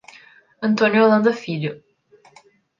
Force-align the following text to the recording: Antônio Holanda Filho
Antônio 0.67 1.03
Holanda 1.03 1.31
Filho 1.31 1.83